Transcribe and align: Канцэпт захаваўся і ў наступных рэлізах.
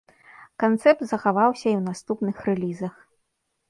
Канцэпт 0.63 1.05
захаваўся 1.13 1.65
і 1.71 1.75
ў 1.79 1.87
наступных 1.93 2.35
рэлізах. 2.51 2.93